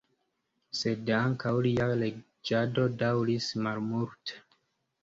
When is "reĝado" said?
2.01-2.89